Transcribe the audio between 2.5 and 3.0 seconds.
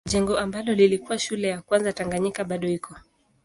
iko.